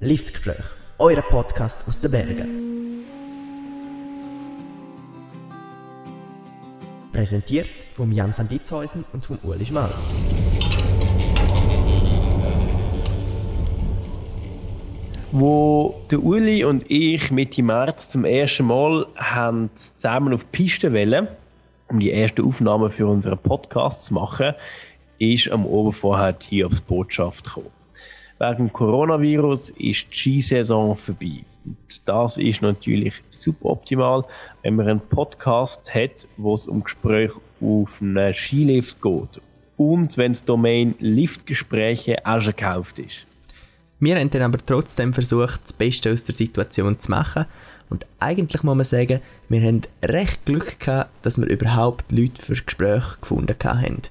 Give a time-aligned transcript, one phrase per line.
[0.00, 0.64] Liftgespräch,
[0.98, 3.04] euer Podcast aus den Bergen.
[7.12, 7.66] Präsentiert
[7.96, 9.92] von Jan van Ditzhäusen und von Uli Schmalz.
[15.32, 20.92] Wo der Uli und ich Mitte März zum ersten Mal haben zusammen auf die Piste
[20.92, 21.26] wollen,
[21.88, 24.54] um die erste Aufnahme für unseren Podcast zu machen,
[25.18, 27.77] ist am Oben vorher hier aufs Botschaft gekommen.
[28.40, 31.44] Wegen Coronavirus ist die Skisaison vorbei.
[31.64, 34.24] Und das ist natürlich super optimal,
[34.62, 39.42] wenn man einen Podcast hat, wo es um Gespräche auf einem Skilift geht.
[39.76, 43.26] Und wenn das Domain Liftgespräche auch schon gekauft ist.
[43.98, 47.46] Wir haben dann aber trotzdem versucht, das Beste aus der Situation zu machen.
[47.90, 52.54] Und eigentlich muss man sagen, wir haben recht Glück gehabt, dass wir überhaupt Leute für
[52.54, 54.02] Gespräche gefunden haben.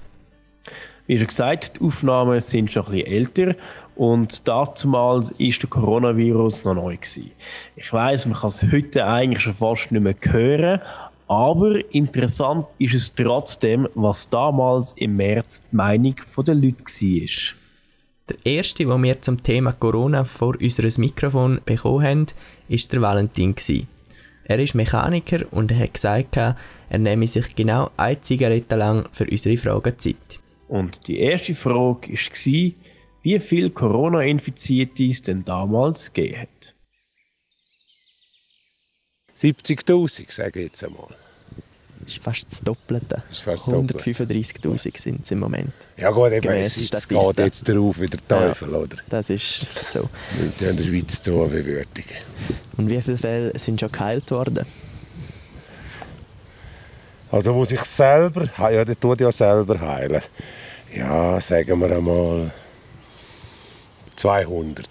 [1.08, 3.54] Wie schon gesagt, die Aufnahmen sind schon ein bisschen älter
[3.96, 6.96] und damals war der Coronavirus noch neu.
[6.96, 7.30] Gewesen.
[7.76, 10.82] Ich weiß, man kann es heute eigentlich schon fast nicht mehr hören,
[11.26, 16.14] aber interessant ist es trotzdem, was damals im März die Meinung
[16.46, 17.56] der Leute war.
[18.28, 22.26] Der erste, den wir zum Thema Corona vor unserem Mikrofon bekommen haben,
[22.68, 23.54] war der Valentin.
[24.44, 26.54] Er ist Mechaniker und hat gesagt, er
[26.98, 30.27] nehme sich genau eine Zigarette lang für unsere Fragen Zeit.
[30.68, 32.72] Und die erste Frage war,
[33.22, 36.74] wie viele Corona-Infizierte es denn damals gegeben hat.
[39.36, 41.08] 70.000, sage ich jetzt einmal.
[42.00, 43.22] Das ist fast das Doppelte.
[43.32, 45.72] 135.000 sind es im Moment.
[45.96, 48.96] Ja gut, eben, es geht jetzt darauf wie der Teufel, ja, oder?
[49.08, 50.08] Das ist so.
[50.58, 52.16] Wir in der Schweiz zu bewürdigen.
[52.76, 54.64] Und wie viele Fälle sind schon geheilt worden?
[57.30, 60.22] Also wo sich selber, ja, der tut ja selber heilen.
[60.94, 62.50] Ja, sagen wir einmal
[64.16, 64.88] 200.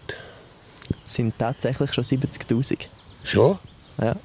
[1.04, 2.88] Sind tatsächlich schon 70'000.
[3.24, 3.58] Schon?
[4.00, 4.16] Ja.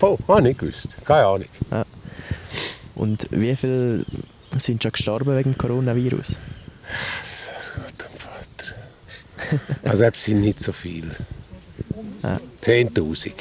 [0.00, 0.88] Oh, habe ich gewusst.
[1.04, 1.48] Keine Ahnung.
[1.70, 1.84] Ja.
[2.94, 4.04] Und wie viele
[4.58, 6.36] sind schon gestorben wegen Coronavirus?
[7.76, 8.74] Gott und Vater.
[9.82, 11.14] Also es sind nicht so viele.
[12.22, 12.38] Ja.
[12.62, 13.32] 10'000.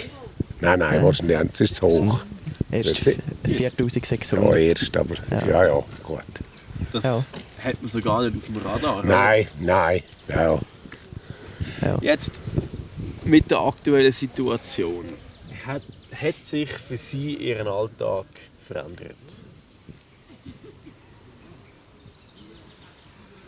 [0.60, 1.04] Nein, nein, ja.
[1.04, 2.26] wahrscheinlich ist es zu hoch.
[2.74, 2.98] Erst
[3.46, 4.54] 4600.
[4.54, 6.24] Ja, erst, aber ja, ja, ja gut.
[6.92, 7.24] Das ja.
[7.64, 9.06] hat man so gar nicht auf dem Radar.
[9.06, 10.02] Nein, nein.
[10.28, 10.60] Ja.
[11.82, 11.98] ja.
[12.02, 12.34] Jetzt
[13.26, 15.06] mit der aktuellen Situation.
[15.66, 15.84] Hat,
[16.20, 18.26] hat sich für Sie Ihren Alltag
[18.68, 19.16] verändert?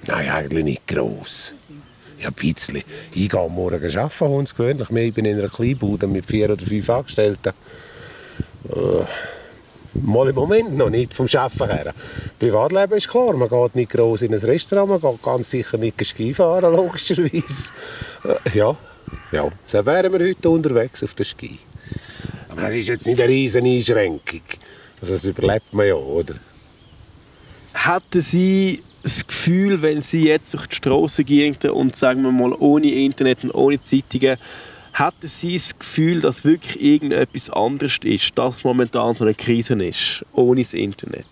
[0.07, 1.55] Nein, eigentlich nicht gross.
[2.19, 2.83] Ja, ein bisschen.
[3.13, 4.89] Ich gehe morgen arbeiten, uns gewöhnlich.
[4.89, 7.53] Ich bin in einer Kleinbude mit vier oder fünf Angestellten.
[8.69, 9.05] Äh,
[10.01, 11.93] mal im Moment noch nicht, vom Arbeiten her.
[12.39, 16.05] Privatleben ist klar, man geht nicht groß in ein Restaurant, man geht ganz sicher nicht
[16.05, 17.71] Ski fahren, logischerweise.
[18.23, 18.75] Äh, ja,
[19.31, 21.59] ja, so wären wir heute unterwegs auf der Ski.
[22.49, 24.41] Aber das ist jetzt nicht eine riesen Einschränkung.
[25.01, 26.35] Also das überlebt man ja, oder?
[27.73, 32.53] Hatten Sie das Gefühl, wenn Sie jetzt durch die Straße gehen und sagen wir mal
[32.53, 34.37] ohne Internet und ohne Zeitungen
[34.97, 40.25] Hätten Sie das Gefühl, dass wirklich irgendetwas anderes ist, dass momentan so eine Krise ist,
[40.31, 41.25] ohne das Internet?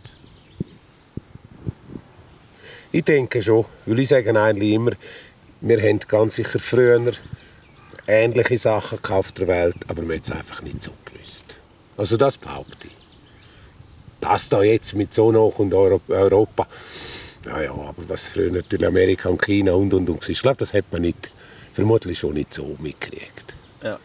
[2.92, 4.92] Ich denke schon, weil ich sage eigentlich immer,
[5.62, 7.14] wir haben ganz sicher früher
[8.06, 11.56] ähnliche Sachen auf der Welt, aber wir haben es einfach nicht so gewusst.
[11.96, 12.96] Also das behaupte ich.
[14.20, 16.68] Das da jetzt mit so nach und Europa,
[17.46, 20.86] naja, aber was früher natürlich Amerika und China und und und ich glaube, das hat
[20.92, 21.32] man nicht,
[21.74, 23.56] vermutlich schon nicht so mitgekriegt.
[23.84, 24.00] Ja.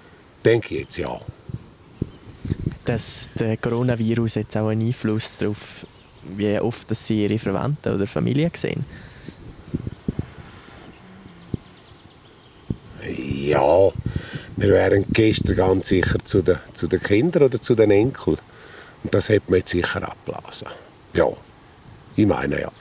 [0.45, 1.21] Denke ich jetzt ja.
[2.85, 5.87] Dass der Coronavirus jetzt auch einen Einfluss darauf,
[6.37, 8.85] wie oft dass sie ihre Verwandten oder Familie sehen?
[13.07, 13.91] Ja,
[14.57, 18.39] wir wären gestern ganz sicher zu den, zu den Kindern oder zu den Enkeln.
[19.05, 20.69] Und das hat man jetzt sicher abblasen.
[21.15, 21.29] Ja,
[22.17, 22.73] ich meine ja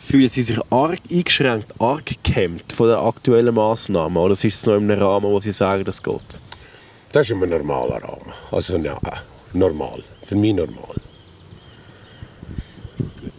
[0.00, 4.16] fühlen Sie sich arg eingeschränkt, arg gehemmt von den aktuellen Massnahmen?
[4.16, 6.38] Oder ist es noch in einem Rahmen, wo Sie sagen, das geht?
[7.12, 8.32] Das ist ein normaler Rahmen.
[8.50, 8.98] Also ja,
[9.52, 10.02] normal.
[10.22, 10.96] Für mich normal.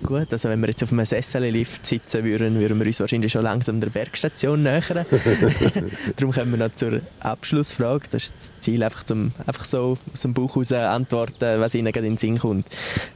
[0.04, 3.44] Gut, also wenn wir jetzt auf einem Sessellift sitzen würden, würden wir uns wahrscheinlich schon
[3.44, 5.06] langsam der Bergstation nähern.
[6.18, 8.08] Darum kommen wir noch zur Abschlussfrage.
[8.10, 11.94] Das ist das Ziel, einfach, zum, einfach so aus dem Bauch heraus antworten, was Ihnen
[11.94, 12.66] gerade in den Sinn kommt.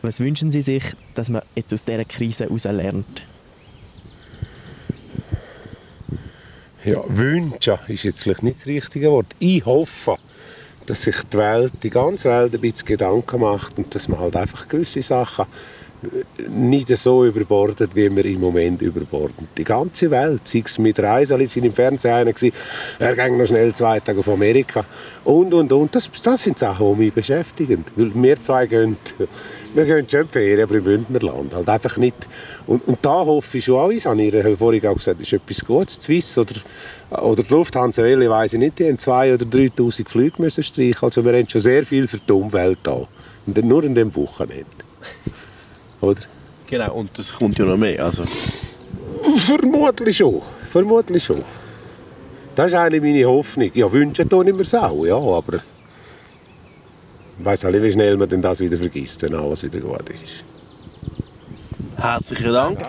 [0.04, 0.84] Was wünschen Sie sich,
[1.16, 3.24] dass man jetzt aus dieser Krise heraus lernt?
[6.86, 9.28] Ja, wünschen ist jetzt vielleicht nicht das richtige Wort.
[9.40, 10.18] Ich hoffe,
[10.86, 14.36] dass sich die Welt, die ganze Welt ein bisschen Gedanken macht und dass man halt
[14.36, 15.46] einfach gewisse Sachen
[16.50, 19.48] nicht so überbordet, wie wir im Moment überborden.
[19.58, 22.52] Die ganze Welt, sei es mit Reisen, als im Fernsehen war,
[23.00, 24.86] er ging noch schnell zwei Tage auf Amerika
[25.24, 25.96] und, und, und.
[25.96, 27.86] Das, das sind Sachen, die mich beschäftigen.
[27.96, 28.98] Weil wir zwei gehen,
[29.76, 31.54] wir gehen schon Ferien, aber im Bündnerland.
[31.54, 32.16] Halt einfach nicht.
[32.66, 35.96] Und, und da hoffe ich schon ich habe vorhin auch gesagt, ist etwas Gutes.
[35.96, 36.56] Swiss oder,
[37.22, 41.02] oder die Lufthansa, Welle, weiss ich nicht, die haben 2'000 oder 3'000 Flüge müssen streichen.
[41.02, 43.06] Also wir haben schon sehr viel für die Umwelt da.
[43.46, 44.66] Und nur in dem Wochenende.
[46.00, 46.22] Oder?
[46.68, 48.06] Genau, und das kommt ja noch mehr.
[48.06, 48.24] Also.
[49.38, 50.42] Vermutlich schon.
[50.72, 51.44] Vermutlich schon.
[52.56, 53.70] Das ist eigentlich meine Hoffnung.
[53.74, 55.60] Ja, wünschen ich mir es auch, ja, aber
[57.40, 60.44] ich weiss nicht, wie schnell man denn das wieder vergisst, wenn alles wieder gut ist.
[61.98, 62.80] Herzlichen Dank.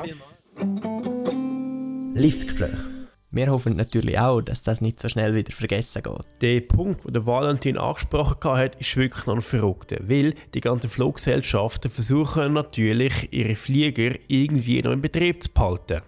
[2.14, 2.96] Liftgespräch.
[3.36, 6.42] Wir hoffen natürlich auch, dass das nicht so schnell wieder vergessen geht.
[6.42, 10.88] Der Punkt, den der Valentin angesprochen hat, ist wirklich noch ein verrückter, weil die ganzen
[10.88, 16.00] Fluggesellschaften versuchen natürlich, ihre Flieger irgendwie noch in Betrieb zu behalten.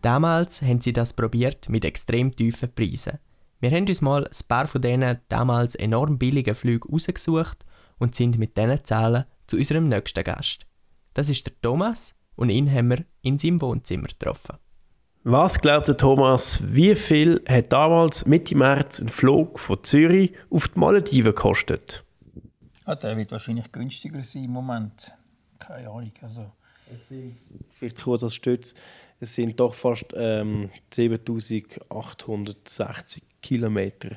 [0.00, 3.18] Damals haben sie das probiert mit extrem tiefen Preisen.
[3.60, 7.64] Wir haben uns mal ein paar von diesen damals enorm billigen Flügen rausgesucht
[7.98, 10.66] und sind mit diesen Zahlen zu unserem nächsten Gast.
[11.14, 14.56] Das ist der Thomas und ihn haben wir in seinem Wohnzimmer getroffen.
[15.24, 20.68] Was glaubt der Thomas, wie viel hat damals Mitte März ein Flug von Zürich auf
[20.68, 22.04] die Malediven gekostet?
[22.84, 25.12] Ah, der wird wahrscheinlich günstiger sein im Moment.
[25.58, 26.12] Keine Ahnung.
[26.22, 26.52] Also.
[26.92, 27.36] Es sind,
[27.72, 28.74] vielleicht kurz als Stütz,
[29.20, 34.16] es sind doch fast ähm, 7860 Kilometer.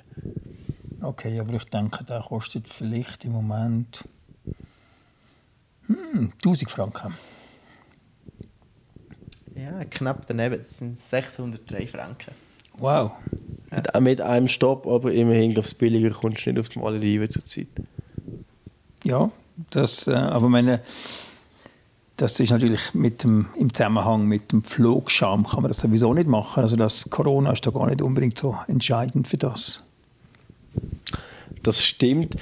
[1.02, 4.04] Okay, aber ich denke, der kostet vielleicht im Moment
[5.88, 7.14] hm, 1000 Franken.
[9.56, 10.60] Ja, knapp daneben.
[10.60, 12.32] Das sind 603 Franken.
[12.78, 13.14] Wow.
[13.72, 14.00] Ja.
[14.00, 17.68] Mit einem Stopp, aber immerhin aufs Billiger kommst du nicht auf die Malediven zur Zeit.
[19.04, 19.32] Ja,
[19.72, 20.82] das, äh, aber meine,
[22.20, 26.28] das ist natürlich mit dem, im Zusammenhang mit dem Flugscham kann man das sowieso nicht
[26.28, 26.62] machen.
[26.62, 29.88] Also das Corona ist da gar nicht unbedingt so entscheidend für das.
[31.64, 32.36] Das stimmt.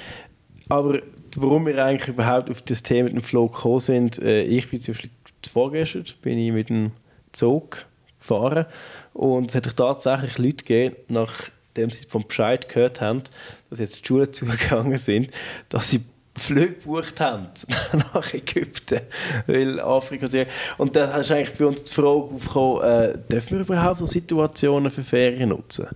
[0.68, 1.00] Aber
[1.36, 4.80] warum wir eigentlich überhaupt auf das Thema mit dem Flug gekommen sind, äh, ich bin
[4.80, 5.10] zum Beispiel
[5.52, 6.90] vorgestern bin ich mit dem
[7.30, 7.86] Zug
[8.18, 8.66] gefahren
[9.14, 13.22] und es hat tatsächlich Leute gegeben, nachdem sie vom Bescheid gehört haben,
[13.70, 15.30] dass jetzt die Schulen zugegangen sind,
[15.68, 16.00] dass sie
[16.38, 17.48] Flüge gebucht haben
[17.92, 19.00] nach Ägypten,
[19.46, 20.46] weil Afrika sehr...
[20.76, 24.90] Und dann ist eigentlich bei uns die Frage aufgekommen, äh, dürfen wir überhaupt so Situationen
[24.90, 25.86] für Ferien nutzen?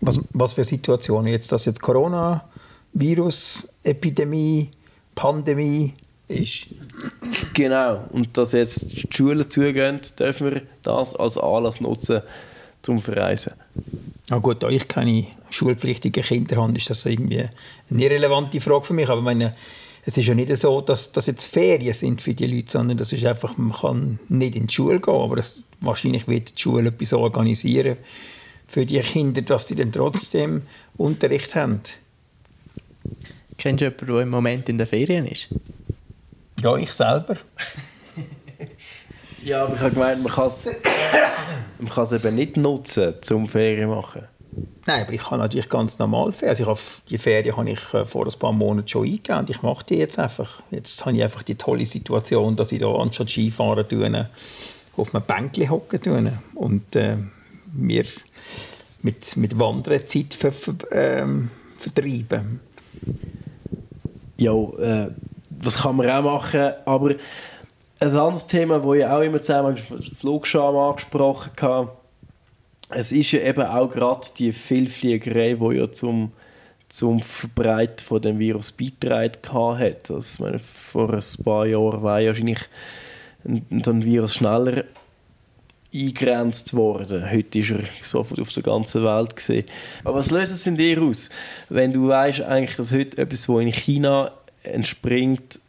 [0.00, 1.32] Was, was für Situationen?
[1.32, 2.44] Jetzt das jetzt Corona,
[2.92, 4.70] Virus, Epidemie,
[5.14, 5.94] Pandemie
[6.28, 6.66] ist?
[7.54, 8.04] Genau.
[8.12, 12.22] Und dass jetzt die Schulen zugehen, dürfen wir das als Anlass nutzen,
[12.82, 13.52] zum Verreisen.
[14.30, 15.26] Ah gut, da ich keine
[15.56, 17.44] schulpflichtigen Kinder habe, ist das irgendwie
[17.90, 19.08] eine irrelevante Frage für mich.
[19.08, 19.52] Aber meine,
[20.04, 23.12] es ist ja nicht so, dass das jetzt Ferien sind für die Leute, sondern das
[23.12, 26.90] ist einfach, man kann nicht in die Schule gehen, aber das, wahrscheinlich wird die Schule
[26.90, 27.96] etwas organisieren
[28.68, 30.62] für die Kinder, dass sie dann trotzdem
[30.96, 31.80] Unterricht haben.
[33.58, 35.48] Kennst du jemanden, der im Moment in der Ferien ist?
[36.62, 37.36] Ja, ich selber.
[39.44, 40.66] ja, aber ich habe gemeint, man kann es
[41.78, 44.22] man eben nicht nutzen, zum Ferien machen.
[44.86, 46.50] Nein, aber ich habe natürlich ganz normal Ferien.
[46.50, 46.80] Also ich habe,
[47.10, 49.96] die Ferien habe ich äh, vor ein paar Monaten schon eingegeben und ich mache die
[49.96, 50.62] jetzt einfach.
[50.70, 54.28] Jetzt habe ich einfach die tolle Situation, dass ich da anstatt Skifahren tue,
[54.96, 57.16] auf einem Bänkchen hocken tue und äh,
[57.72, 58.04] mir
[59.02, 60.52] mit, mit Wandern Zeit ver,
[60.90, 62.60] ähm, vertreiben.
[64.38, 65.10] Ja, äh,
[65.50, 67.14] das kann man auch machen, aber
[67.98, 71.90] ein anderes Thema, das ich auch immer zusammen mit Flugscham angesprochen habe,
[72.90, 76.32] es ist ja eben auch gerade die Vielfliegerei, die ja zum,
[76.88, 80.10] zum Verbreiten von dem Virus beigetragen hat.
[80.10, 82.60] Also, meine, vor ein paar Jahren war ja wahrscheinlich
[83.44, 84.84] ein Virus schneller
[85.92, 87.30] eingegrenzt worden.
[87.30, 89.66] Heute ist er sofort auf der ganzen Welt gesehen.
[90.04, 91.30] Aber was löst es in dir aus,
[91.68, 95.60] wenn du weißt eigentlich, dass heute etwas, was in China entspringt,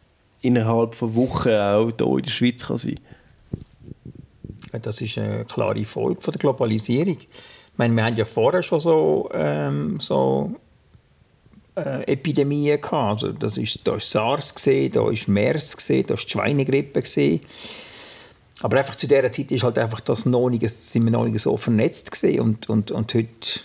[0.41, 2.99] innerhalb von Wochen auch hier in der Schweiz kann sein
[4.81, 7.17] Das ist eine klare Folge von der Globalisierung.
[7.19, 10.55] Ich meine, wir haben ja vorher schon so, ähm, so
[11.75, 13.23] äh, Epidemien gehabt.
[13.23, 17.01] Also das ist, da ist SARS, gewesen, da ist MERS, gewesen, da ist die Schweinegrippe.
[17.01, 17.41] Gewesen.
[18.61, 21.39] Aber einfach zu dieser Zeit ist halt einfach das noch nicht, sind wir noch nicht
[21.39, 22.41] so vernetzt gewesen.
[22.41, 23.59] und, und, und heute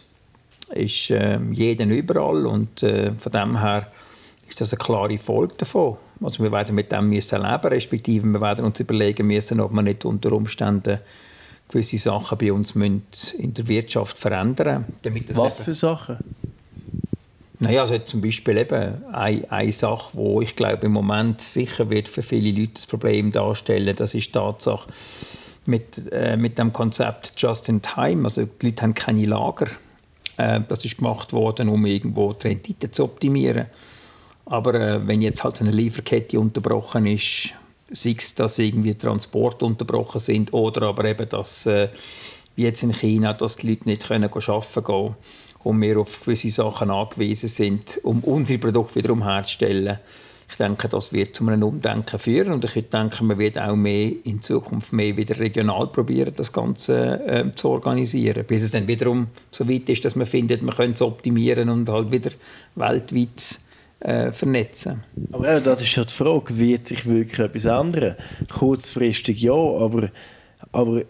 [0.74, 3.90] ist äh, jeder überall und äh, von dem her
[4.48, 5.96] ist das eine klare Folge davon.
[6.22, 9.82] Also wir werden mit dem müssen leben, respektive wir werden uns überlegen müssen, ob wir
[9.82, 10.98] nicht unter Umständen
[11.68, 15.36] gewisse Sachen bei uns in der Wirtschaft verändern müssen.
[15.36, 16.18] Was für Sachen?
[17.58, 22.08] Naja, also zum Beispiel eben eine, eine Sache, wo ich glaube im Moment sicher wird
[22.08, 24.90] für viele Leute das Problem darstellen, das ist die Tatsache
[25.66, 28.24] mit, äh, mit dem Konzept Just in Time.
[28.24, 29.68] Also die Leute haben keine Lager.
[30.36, 33.66] Äh, das ist gemacht worden, um irgendwo die Rendite zu optimieren.
[34.52, 37.54] Aber äh, wenn jetzt halt eine Lieferkette unterbrochen ist,
[37.90, 41.88] sei es, dass irgendwie Transport unterbrochen sind oder aber eben, dass äh,
[42.54, 45.16] wie jetzt in China, dass die Leute nicht können arbeiten können
[45.64, 49.98] und wir auf gewisse Sachen angewiesen sind, um unsere Produkte wiederum herzustellen.
[50.50, 54.12] Ich denke, das wird zu einem Umdenken führen und ich denke, man wird auch mehr
[54.24, 59.28] in Zukunft mehr wieder regional probieren, das Ganze äh, zu organisieren, bis es dann wiederum
[59.50, 62.32] so weit ist, dass man findet, man könnte es optimieren und halt wieder
[62.74, 63.61] weltweit
[64.02, 65.04] äh, vernetzen.
[65.30, 68.16] Aber das ist ja die Frage, wird sich wirklich etwas ändern?
[68.52, 70.10] Kurzfristig ja, aber,
[70.72, 71.02] aber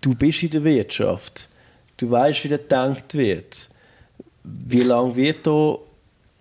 [0.00, 1.48] du bist in der Wirtschaft.
[1.96, 3.68] Du weißt, wie das gedacht wird.
[4.42, 5.78] Wie lange wird da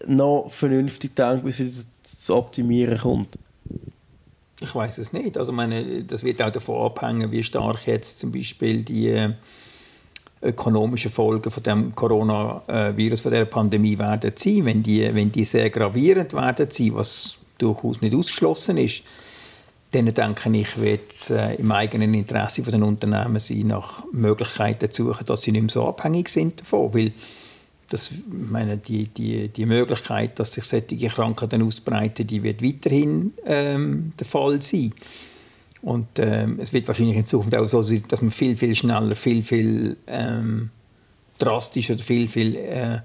[0.08, 3.38] noch vernünftig gedacht, bis es zu optimieren kommt?
[4.60, 5.38] Ich weiß es nicht.
[5.38, 9.34] Also meine, das wird auch davon abhängen, wie stark jetzt zum Beispiel die äh,
[10.44, 14.66] ökonomischen Folgen von dem Coronavirus, von der Pandemie werden sein.
[14.66, 19.04] Wenn die, wenn die sehr gravierend werden sein, was durchaus nicht ausgeschlossen ist,
[19.92, 25.26] dann denke ich, wird äh, im eigenen Interesse der Unternehmen sein, nach Möglichkeiten zu suchen,
[25.26, 26.94] dass sie nicht mehr so abhängig sind davon.
[26.94, 27.12] Weil
[27.90, 34.14] das, meine, die, die, die Möglichkeit, dass sich solche Krankheiten ausbreiten, die wird weiterhin ähm,
[34.20, 34.94] der Fall sein.
[35.84, 39.16] Und ähm, es wird wahrscheinlich in Zukunft auch so sein, dass man viel, viel schneller,
[39.16, 40.70] viel, viel ähm,
[41.38, 43.00] drastischer, viel, viel äh,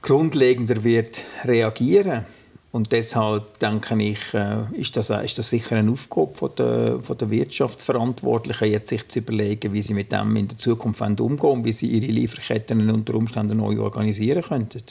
[0.00, 2.24] grundlegender wird reagieren
[2.70, 7.16] und deshalb denke ich, äh, ist, das, ist das sicher eine Aufgabe von der, von
[7.16, 11.64] der Wirtschaftsverantwortlichen, jetzt sich zu überlegen, wie sie mit dem in der Zukunft umgehen und
[11.64, 14.82] wie sie ihre Lieferketten unter Umständen neu organisieren könnten.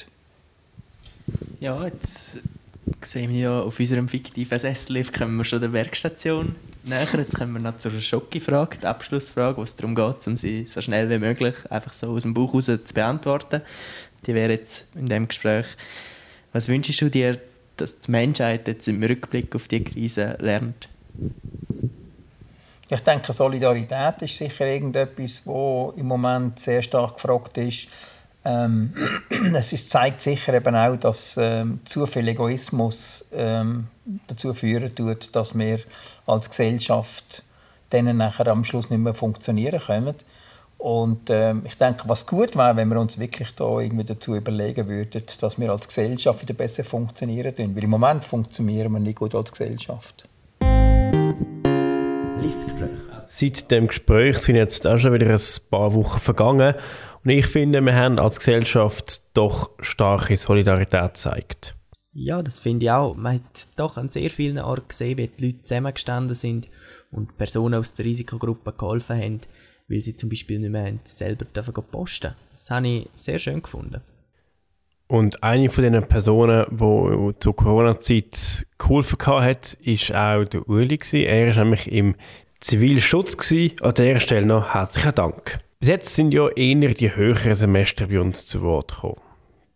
[1.60, 2.40] Ja, jetzt
[3.02, 7.08] sehen wir ja auf unserem fiktiven Sessellift kommen wir schon der Werkstation näher.
[7.18, 10.82] Jetzt kommen wir noch zur Schocki-Frage, die Abschlussfrage, wo es darum geht, um sie so
[10.82, 13.62] schnell wie möglich einfach so aus dem Buch heraus zu beantworten.
[14.26, 15.66] Die wäre jetzt in dem Gespräch.
[16.54, 17.40] Was wünschst du dir
[17.78, 20.90] dass die Menschheit jetzt im Rückblick auf die Krise lernt?
[22.90, 27.88] Ich denke, Solidarität ist sicher irgendetwas, wo im Moment sehr stark gefragt ist.
[28.48, 28.94] Ähm,
[29.54, 33.88] es zeigt sicher eben auch, dass ähm, zu viel Egoismus ähm,
[34.28, 35.80] dazu führen tut, dass wir
[36.26, 37.44] als Gesellschaft
[37.90, 40.16] dann nachher am Schluss nicht mehr funktionieren können.
[40.78, 44.88] Und ähm, ich denke, was gut wäre, wenn wir uns wirklich da irgendwie dazu überlegen
[44.88, 47.76] würden, dass wir als Gesellschaft wieder besser funktionieren können.
[47.76, 50.30] Weil im Moment funktionieren wir nicht gut als Gesellschaft.
[52.40, 52.97] Liftgespräch.
[53.28, 56.76] Seit dem Gespräch sind jetzt auch schon wieder ein paar Wochen vergangen.
[57.24, 61.76] Und ich finde, wir haben als Gesellschaft doch starke Solidarität gezeigt.
[62.14, 63.16] Ja, das finde ich auch.
[63.16, 66.68] Man hat doch an sehr vielen Orten gesehen, wie die Leute zusammengestanden sind
[67.12, 69.42] und Personen aus der Risikogruppe geholfen haben
[69.88, 74.02] weil sie zum Beispiel nicht mehr selber dürfen posten Das habe ich sehr schön gefunden.
[75.08, 81.00] Und eine von den Personen, die zur Corona-Zeit geholfen hat, war auch der Uli.
[81.14, 82.16] Er war nämlich im
[82.60, 83.38] Zivilschutz.
[83.82, 85.60] An dieser Stelle noch herzlichen Dank.
[85.80, 89.22] Bis jetzt sind ja eher die höheren Semester bei uns zu Wort gekommen.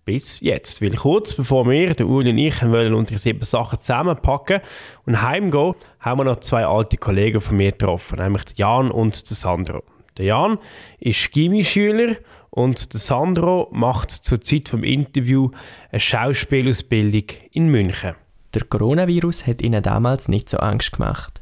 [0.04, 0.82] Bis jetzt.
[0.82, 4.62] Weil kurz bevor wir, der Uli und ich, wollen unsere sieben Sachen zusammenpacken
[5.06, 9.84] und heimgehen, haben wir noch zwei alte Kollegen von mir getroffen, nämlich Jan und Sandro.
[10.18, 10.58] Der Jan
[11.00, 12.16] ist Gimmischüler
[12.50, 15.52] und der Sandro macht zur Zeit vom Interview
[15.92, 18.16] eine Schauspielausbildung in München.
[18.56, 21.41] Der Coronavirus hat ihnen damals nicht so Angst gemacht.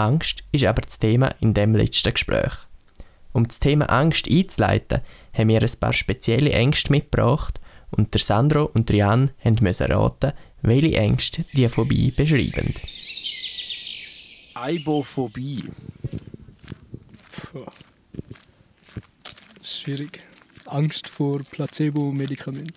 [0.00, 2.52] Angst ist aber das Thema in dem letzten Gespräch.
[3.32, 5.00] Um das Thema Angst einzuleiten,
[5.32, 9.30] haben wir ein paar spezielle Ängste mitgebracht und der Sandro und der Jan
[9.60, 12.74] müssen raten, welche Ängste die Phobie beschreiben.
[14.54, 15.64] Eibophobie.
[17.30, 17.66] Puh
[19.80, 20.22] schwierig.
[20.66, 22.74] Angst vor Placebo-Medikament.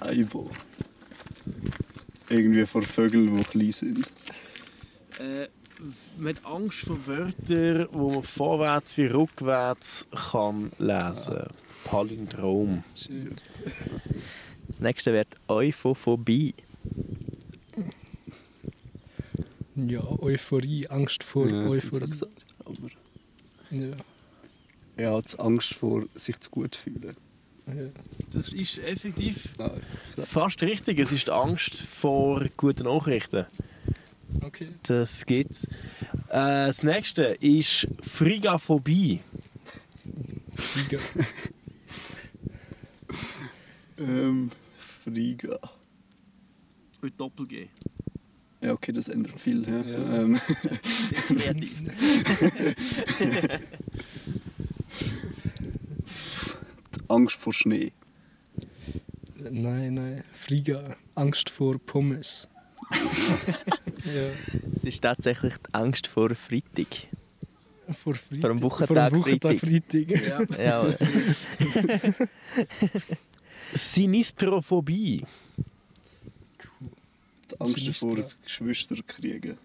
[0.00, 0.50] Eibo.
[2.28, 4.12] Irgendwie vor Vögeln, die klein sind.
[5.18, 5.48] Äh,
[6.16, 11.48] mit Angst vor Wörtern, wo man vorwärts wie rückwärts kann lesen kann.
[11.84, 12.84] Palindrom.
[14.68, 16.54] Das nächste wird Euphophobie.
[19.74, 22.08] Ja, Euphorie, Angst vor ja, Euphorie.
[22.08, 22.88] Gesagt, aber
[23.70, 23.96] ja
[24.96, 27.16] er hat Angst vor, sich zu gut fühlen.
[28.32, 29.82] Das ist effektiv Nein,
[30.24, 30.98] fast richtig.
[31.00, 33.46] Es ist Angst vor guten Nachrichten.
[34.56, 34.68] Okay.
[34.84, 35.50] Das geht.
[36.30, 39.20] Äh, das nächste ist Frigaphobie.
[40.54, 40.98] Friga.
[43.98, 44.50] Ähm,
[45.04, 45.58] Friga.
[47.00, 47.68] Mit Doppel-G.
[48.60, 49.66] Ja, okay, das ändert viel.
[49.66, 49.80] Ja.
[49.80, 50.16] Ja.
[50.20, 50.38] Ähm,
[57.08, 57.92] Angst vor Schnee.
[59.38, 60.24] Nein, nein.
[60.34, 60.94] Friga.
[61.14, 62.48] Angst vor Pommes.
[64.06, 64.30] ja.
[64.74, 66.86] Es ist tatsächlich die Angst vor Freitag.
[67.92, 68.40] Vor Freitag.
[68.40, 70.58] Vor dem Wochentag Vor Wochentag Freitag.
[70.58, 70.86] Ja,
[73.74, 75.24] Sinistrophobie.
[77.50, 78.08] Die Angst Sinistra.
[78.08, 79.58] davor, ein Geschwister zu kriegen.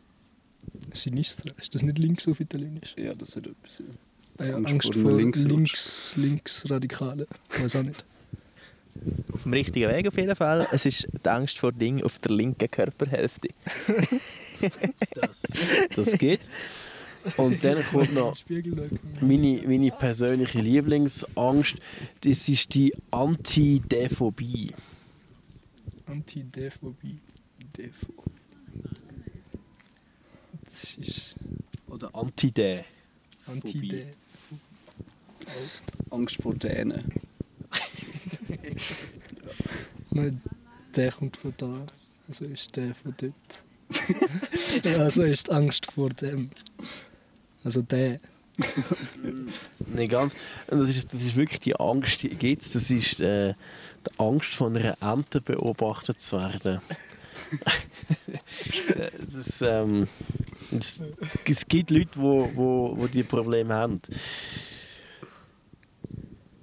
[0.93, 1.51] Sinistra.
[1.59, 2.95] Ist das nicht links auf Italienisch?
[2.97, 3.79] Ja, das hat etwas.
[3.79, 3.85] Ja.
[4.39, 7.27] Ah ja, Angst Angst, vor vor einem links, links, Linksradikalen.
[7.59, 8.03] Weiß auch nicht.
[9.31, 10.67] Auf dem richtigen Weg auf jeden Fall.
[10.71, 13.49] Es ist die Angst vor Dingen auf der linken Körperhälfte.
[15.15, 15.41] Das,
[15.95, 16.47] das geht.
[17.37, 18.35] Und dann kommt noch
[19.21, 21.77] meine, meine persönliche Lieblingsangst.
[22.21, 24.73] Das ist die Antidephobie.
[26.05, 27.19] Anti-Dephobie.
[27.77, 28.13] Defo.
[30.65, 31.35] Das ist
[31.87, 32.85] Oder Antide.
[33.45, 34.07] Anti-De.
[36.09, 37.20] Angst vor Dänen.
[40.11, 40.41] Nein,
[40.95, 41.85] der kommt von da.
[42.27, 44.85] Also ist der von dort.
[44.85, 46.51] ja, also ist die Angst vor dem.
[47.63, 48.19] Also der.
[49.87, 50.35] Nicht ganz.
[50.67, 52.73] Das ist, das ist wirklich die Angst, die gibt's.
[52.73, 53.53] Das ist äh,
[54.05, 56.81] die Angst von einer Ente beobachtet zu werden.
[59.33, 60.07] das, ähm,
[60.71, 61.01] das,
[61.45, 64.01] es gibt Leute, die wo, wo, wo die Probleme haben.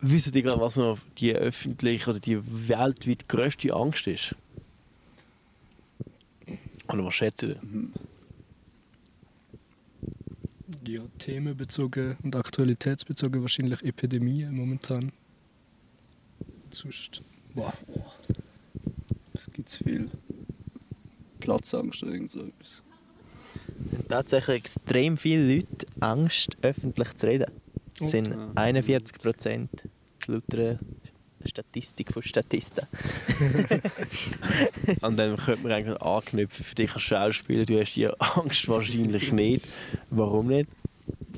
[0.01, 2.39] Wissen die gerade, was noch die öffentliche oder die
[2.69, 4.35] weltweit grösste Angst ist?
[6.89, 7.61] Oder was schätzen ihr?
[10.87, 15.13] Ja, themenbezogen und aktualitätsbezogen wahrscheinlich Epidemien momentan.
[16.71, 17.23] Sonst.
[17.55, 17.73] Boah.
[19.35, 20.11] Es gibt viel.
[21.41, 22.83] Platzangst oder irgend so etwas.
[23.93, 27.51] haben tatsächlich extrem viele Leute Angst, öffentlich zu reden.
[27.99, 28.53] Das sind Okay.
[28.55, 29.71] 41 Prozent
[30.29, 30.79] laut einer
[31.45, 32.87] Statistik von Statista.
[35.01, 36.65] An dem könnte man eigentlich anknüpfen.
[36.65, 39.67] Für dich als Schauspieler, du hast die Angst wahrscheinlich nicht.
[40.11, 40.69] Warum nicht?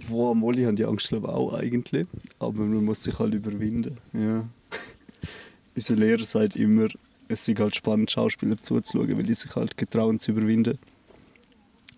[0.09, 2.07] Boah, Molly haben die Angst glaube ich auch eigentlich.
[2.39, 3.99] Aber man muss sich halt überwinden.
[4.13, 4.49] Ja.
[5.75, 6.89] Unser Lehrer sagt immer,
[7.29, 10.79] es ist halt spannend, Schauspieler zuzuschauen, weil die sich halt getrauen zu überwinden.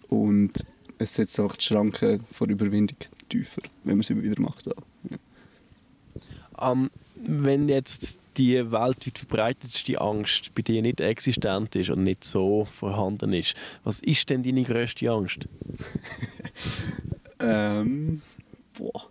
[0.09, 0.67] Und
[0.99, 4.69] es setzt auch die Schranke vor Überwindung tiefer, wenn man es immer wieder macht.
[4.69, 4.83] Auch.
[5.09, 5.17] Ja.
[6.63, 12.67] Ähm, wenn jetzt die weltweit verbreitetste Angst bei dir nicht existent ist und nicht so
[12.73, 15.49] vorhanden ist, was ist denn deine grösste Angst?
[17.43, 18.23] Ähm,
[18.79, 19.11] boah.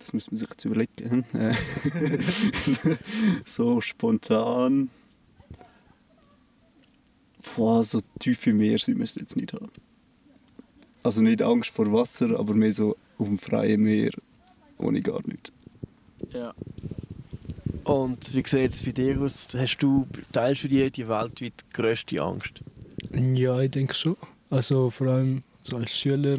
[0.00, 1.24] Das müssen wir sich jetzt überlegen.
[3.44, 4.90] So spontan.
[7.54, 9.70] Boah, so tiefe Meer sind wir jetzt nicht haben.
[11.02, 14.10] Also nicht Angst vor Wasser, aber mehr so auf dem freien Meer
[14.80, 15.52] ohne gar nichts.
[16.32, 16.54] Ja.
[17.84, 19.48] Und wie sieht es bei dir aus?
[19.56, 22.60] Hast du, teilst du die, die weltweit grösste Angst?
[23.12, 24.16] Ja, ich denke schon.
[24.50, 26.38] Also vor allem so als Schüler.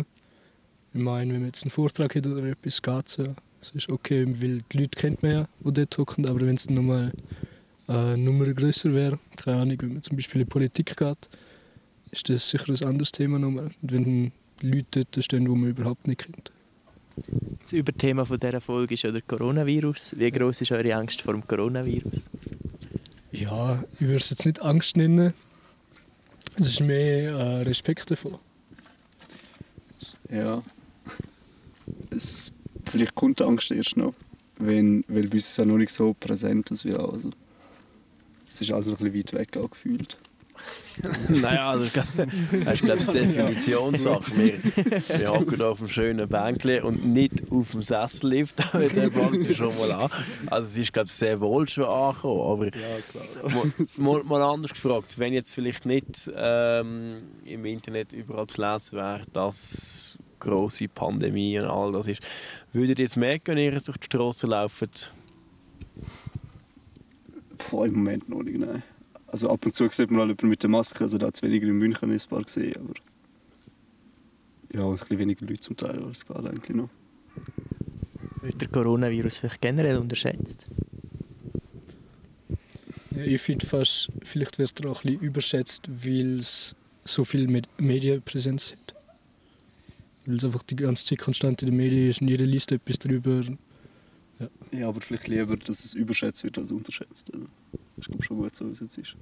[0.93, 3.33] Ich meine, wenn man jetzt einen Vortrag hat oder etwas, geht es ja.
[3.61, 6.25] Es ist okay, weil die Leute kennt man ja, die dort hocken.
[6.27, 7.11] Aber wenn es dann nochmal
[7.87, 11.29] äh, eine Nummer grösser wäre, keine Ahnung, wenn man zum Beispiel in die Politik geht,
[12.11, 13.71] ist das sicher ein anderes Thema nochmal.
[13.81, 16.51] Und wenn dann Leute dort stehen, die man überhaupt nicht kennt.
[17.63, 20.15] Das Überthema von dieser Folge ist ja der Coronavirus.
[20.17, 22.25] Wie groß ist eure Angst vor dem Coronavirus?
[23.31, 25.33] Ja, ich würde es jetzt nicht Angst nennen.
[26.57, 28.39] Es ist mehr äh, Respekt davor.
[30.29, 30.61] Ja.
[32.09, 32.51] Es,
[32.85, 34.13] vielleicht kommt die Angst erst noch,
[34.57, 37.31] wenn, weil bei uns ist es ja noch nicht so präsent, auch, also,
[38.47, 40.19] es ist also ein bisschen weit weg auch gefühlt.
[41.29, 42.05] naja, also, ich glaub-
[42.65, 44.37] das ist, glaube ich, die Definitionssache.
[44.37, 48.59] Wir, wir hocken hier auf einem schönen Bänkchen und nicht auf dem Sessellift.
[48.59, 50.11] Da fängt es schon mal an.
[50.47, 52.71] Also, es ist, glaube ich, sehr wohl schon angekommen.
[53.41, 58.61] Aber mal, mal, mal anders gefragt, wenn jetzt vielleicht nicht ähm, im Internet überall zu
[58.61, 62.21] lesen wäre, dass große Pandemie und all das ist,
[62.73, 65.13] würdet ihr jetzt merken, wenn ihr jetzt durch die Straße lauft?
[67.69, 68.83] Boah, im Moment noch nicht, nein.
[69.31, 71.41] Also ab und zu sieht man halt jemanden mit der Maske, also da hat es
[71.41, 72.93] weniger in München ein paar gesehen, aber
[74.73, 76.89] ja, ein bisschen weniger Leute zum Teil, aber es geht eigentlich noch.
[78.41, 80.65] Wird der Coronavirus vielleicht generell unterschätzt?
[83.11, 87.47] Ja, ich finde fast, vielleicht wird er auch ein bisschen überschätzt, weil es so viel
[87.47, 88.95] Med Medienpräsenz sind.
[90.25, 92.99] Weil es einfach die ganze Zeit konstant in den Medien ist und jeder liest etwas
[92.99, 93.41] darüber.
[94.39, 94.49] Ja.
[94.71, 97.33] Ja, aber vielleicht lieber, dass es überschätzt wird als unterschätzt.
[97.33, 97.47] Also,
[98.01, 99.15] ich glaube schon gut, so wie es jetzt ist.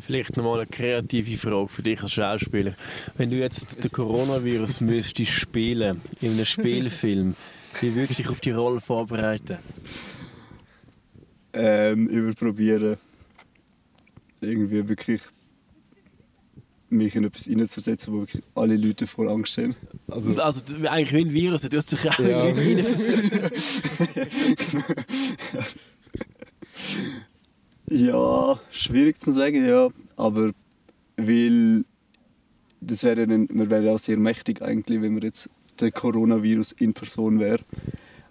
[0.00, 2.74] Vielleicht nochmal eine kreative Frage für dich als Schauspieler.
[3.16, 7.34] Wenn du jetzt den Coronavirus müsstest spielen in einem Spielfilm,
[7.80, 9.58] wie würdest du dich auf die Rolle vorbereiten?
[11.52, 12.96] Ähm, überprobieren,
[14.40, 15.20] irgendwie wirklich
[16.90, 19.74] mich in etwas hineinzusetzen, wo wirklich alle Leute voll Angst haben.
[20.08, 22.48] Also, Also eigentlich wie ein Virus, du hast dich auch Ja.
[22.48, 23.82] in Leute reinversetzt.
[27.90, 29.88] Ja, schwierig zu sagen, ja.
[30.16, 30.52] Aber
[31.16, 31.84] weil
[32.80, 36.94] das wäre dann, man wäre auch sehr mächtig eigentlich, wenn man jetzt der Coronavirus in
[36.94, 37.60] Person wäre.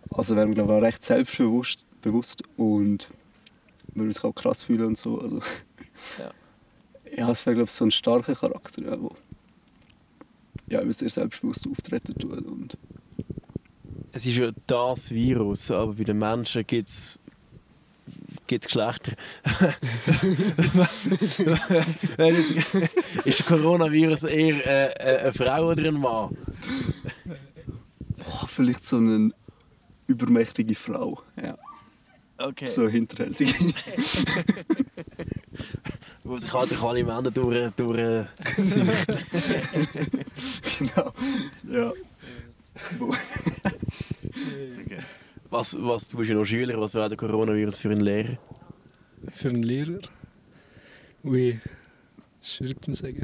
[0.09, 3.09] Also wäre man glaube ich auch recht selbstbewusst bewusst und
[3.93, 5.19] würde sich auch krass fühlen und so.
[5.19, 5.41] Also,
[6.19, 6.31] Ja.
[7.17, 9.15] ja, es wäre glaube ich so ein starker Charakter, ja, wo
[10.69, 12.77] ja, eben sehr selbstbewusst auftreten tut und
[14.11, 17.19] Es ist ja das Virus, aber bei den Menschen gibt es
[18.47, 19.13] Geschlechter.
[22.17, 22.75] Wenn jetzt-
[23.25, 26.35] ist der Coronavirus eher äh, äh, eine Frau oder ein Mann?
[28.17, 29.31] boah, vielleicht so eine
[30.07, 31.57] übermächtige Frau, ja,
[32.37, 32.67] Okay.
[32.67, 33.53] so hinterhältig.
[36.23, 38.25] Wo sich halt alle Männer durch, durch äh,
[40.79, 41.13] genau,
[41.69, 41.91] ja.
[45.57, 48.37] Was, was, du bist ja noch Schüler, was wäre der Coronavirus für einen Lehrer?
[49.31, 49.97] Für einen Lehrer?
[51.23, 51.59] Ui,
[52.43, 53.23] schwierig zu sagen.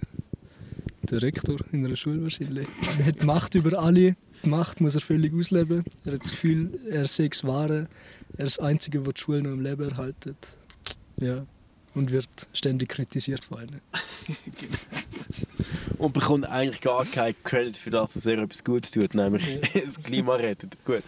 [1.03, 2.67] Der Rektor in einer Schule wahrscheinlich.
[2.97, 4.15] Er hat Macht über alle.
[4.43, 5.83] Die Macht muss er völlig ausleben.
[6.05, 7.87] Er hat das Gefühl, er sei das Wahre.
[8.35, 10.57] Er ist das Einzige, der die Schule noch am Leben erhaltet.
[11.17, 11.45] Ja.
[11.93, 13.81] Und wird ständig kritisiert von allen.
[16.03, 20.01] Und bekommt eigentlich gar keinen Credit für das, dass er etwas Gutes tut, nämlich das
[20.03, 20.77] Klima rettet.
[20.85, 21.03] Gut.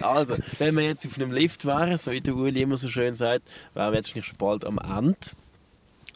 [0.00, 3.14] Also, wenn wir jetzt auf einem Lift wären, so wie der Uli immer so schön
[3.14, 3.42] sagt,
[3.74, 5.16] wären wir jetzt wahrscheinlich schon bald am Ende.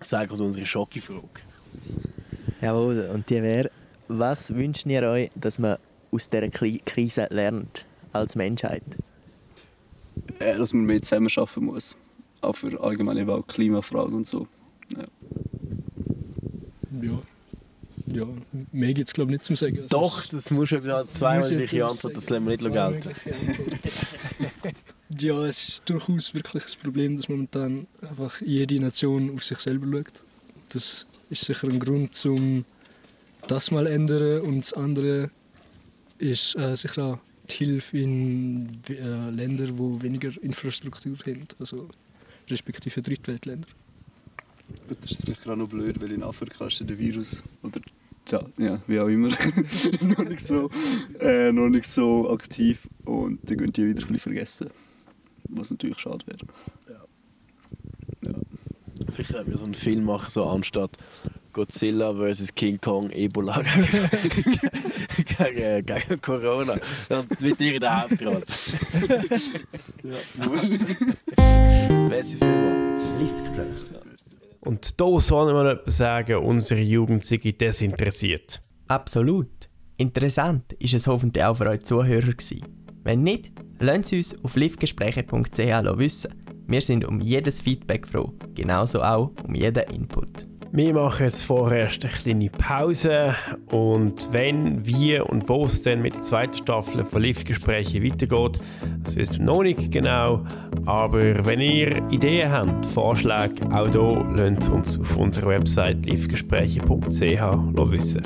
[0.01, 1.23] Sagen uns unsere Schocki-Frage.
[2.61, 3.71] Jawohl, und die wäre,
[4.09, 5.77] was wünscht ihr euch, dass man
[6.11, 8.83] aus dieser Krise lernt als Menschheit?
[10.41, 11.97] äh, dass man mehr zusammenarbeiten muss.
[12.41, 14.47] Auch für allgemein eben auch Klimafragen und so.
[14.97, 15.05] Ja.
[17.03, 17.23] Ja.
[18.13, 18.27] Ja,
[18.73, 19.81] mehr gibt es glaube ich nicht zum Sagen.
[19.81, 23.11] Also, Doch, das muss schon wieder die Antwort, das lassen wir nicht gelten.
[25.21, 29.87] ja, es ist durchaus wirklich ein Problem, dass momentan einfach jede Nation auf sich selber
[29.99, 30.23] schaut.
[30.71, 32.65] Das ist sicher ein Grund, um
[33.47, 34.43] das mal zu ändern.
[34.43, 35.31] Und das andere
[36.19, 37.19] ist äh, sicher auch
[37.51, 41.89] die Hilfe in äh, Ländern, die weniger Infrastruktur haben, also
[42.49, 43.69] respektive Drittweltländer.
[44.89, 47.81] Gut, das ist vielleicht auch noch blöd, weil in Afrika ist ja der Virus oder
[48.33, 49.29] ja, ja wie auch immer
[50.01, 50.71] noch, nicht so,
[51.21, 54.71] äh, noch nicht so aktiv und dann gehen die wieder ein bisschen vergessen.
[55.49, 56.39] Was natürlich schade wäre.
[56.89, 58.35] Ja.
[59.13, 60.97] Vielleicht könnten wir so einen Film machen, so anstatt
[61.53, 62.55] Godzilla vs.
[62.55, 63.61] King Kong, Ebola
[65.39, 66.79] gegen, gegen, Corona.
[67.09, 68.45] Und mit dir in der Hauptrolle.
[72.09, 73.03] Merci vielmals.
[73.19, 74.01] Liftgespräch.
[74.61, 78.61] Und da sollen wir etwas sagen, unsere Jugend sei desinteressiert.
[78.89, 79.71] Absolut.
[79.97, 82.63] Interessant ist es hoffentlich auch für euch Zuhörer gewesen.
[83.03, 86.35] Wenn nicht, lasst uns auf liftgespräche.ch wissen.
[86.67, 90.47] Wir sind um jedes Feedback froh, genauso auch um jeden Input.
[90.73, 93.35] Wir machen jetzt vorerst eine kleine Pause
[93.73, 98.61] und wenn, wie und wo es dann mit der zweiten Staffel von Liftgespräche weitergeht,
[99.03, 100.45] das wissen wir noch nicht genau.
[100.87, 106.89] Aber wenn ihr Ideen habt, Vorschläge, auch hier lasst uns auf unserer Website liftgespräche.ch
[107.91, 108.23] wissen.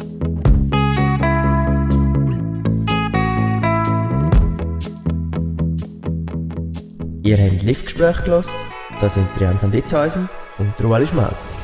[7.23, 8.55] Ihr habt Liftgespräch gelost.
[9.01, 10.29] Das sind Trian van Ditzhäusen
[10.59, 11.64] und Ruali Schmalz.